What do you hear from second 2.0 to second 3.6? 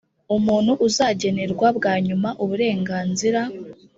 nyuma uburenganzira